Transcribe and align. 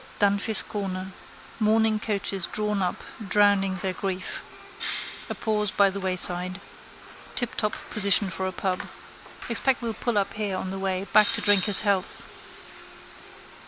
Dunphy's 0.19 0.63
corner. 0.63 1.11
Mourning 1.59 1.99
coaches 1.99 2.47
drawn 2.47 2.81
up, 2.81 3.03
drowning 3.29 3.75
their 3.83 3.93
grief. 3.93 4.41
A 5.29 5.35
pause 5.35 5.69
by 5.69 5.91
the 5.91 5.99
wayside. 5.99 6.59
Tiptop 7.35 7.75
position 7.91 8.31
for 8.31 8.47
a 8.47 8.51
pub. 8.51 8.81
Expect 9.47 9.79
we'll 9.83 9.93
pull 9.93 10.17
up 10.17 10.33
here 10.33 10.57
on 10.57 10.71
the 10.71 10.79
way 10.79 11.03
back 11.13 11.27
to 11.33 11.41
drink 11.41 11.65
his 11.65 11.81
health. 11.81 12.23